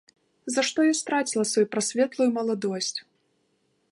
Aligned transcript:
За 0.53 0.61
што 0.69 0.85
я 0.87 0.93
страціла 1.01 1.43
сваю 1.51 1.63
прасветлую 1.75 2.29
маладосць? 2.39 2.93